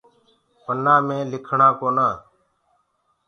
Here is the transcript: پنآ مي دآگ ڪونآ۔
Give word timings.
پنآ 0.63 0.95
مي 1.07 1.17
دآگ 1.31 1.71
ڪونآ۔ 1.79 2.07